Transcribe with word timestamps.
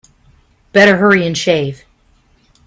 Better 0.73 0.97
hurry 0.97 1.27
and 1.27 1.37
shave. 1.37 1.83